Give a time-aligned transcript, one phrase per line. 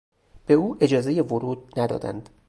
[0.45, 2.29] به او اجازهی ورود ندادند.